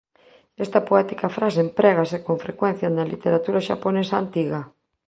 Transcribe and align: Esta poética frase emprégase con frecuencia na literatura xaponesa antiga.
Esta 0.65 0.79
poética 0.89 1.27
frase 1.37 1.59
emprégase 1.67 2.17
con 2.25 2.35
frecuencia 2.45 2.87
na 2.95 3.09
literatura 3.11 3.65
xaponesa 3.67 4.15
antiga. 4.23 4.61